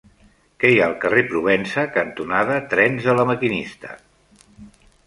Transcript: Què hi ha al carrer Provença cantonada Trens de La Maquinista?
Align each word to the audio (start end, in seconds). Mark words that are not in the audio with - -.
Què 0.63 0.69
hi 0.75 0.79
ha 0.83 0.87
al 0.91 0.95
carrer 1.03 1.23
Provença 1.33 1.83
cantonada 1.99 2.59
Trens 2.73 3.07
de 3.11 3.17
La 3.21 3.31
Maquinista? 3.35 3.97